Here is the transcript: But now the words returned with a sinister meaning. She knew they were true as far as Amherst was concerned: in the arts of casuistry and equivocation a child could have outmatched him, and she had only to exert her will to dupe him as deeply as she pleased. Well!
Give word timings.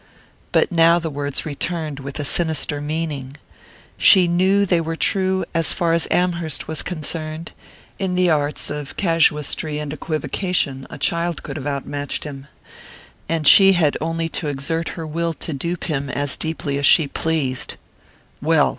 But 0.51 0.71
now 0.71 0.97
the 0.97 1.11
words 1.11 1.45
returned 1.45 1.99
with 1.99 2.19
a 2.19 2.25
sinister 2.25 2.81
meaning. 2.81 3.37
She 3.99 4.27
knew 4.27 4.65
they 4.65 4.81
were 4.81 4.95
true 4.95 5.45
as 5.53 5.73
far 5.73 5.93
as 5.93 6.07
Amherst 6.09 6.67
was 6.67 6.81
concerned: 6.81 7.51
in 7.99 8.15
the 8.15 8.27
arts 8.27 8.71
of 8.71 8.97
casuistry 8.97 9.77
and 9.77 9.93
equivocation 9.93 10.87
a 10.89 10.97
child 10.97 11.43
could 11.43 11.55
have 11.55 11.67
outmatched 11.67 12.23
him, 12.23 12.47
and 13.29 13.47
she 13.47 13.73
had 13.73 13.95
only 14.01 14.27
to 14.29 14.47
exert 14.47 14.89
her 14.97 15.05
will 15.05 15.35
to 15.35 15.53
dupe 15.53 15.83
him 15.83 16.09
as 16.09 16.35
deeply 16.35 16.79
as 16.79 16.85
she 16.87 17.07
pleased. 17.07 17.77
Well! 18.41 18.69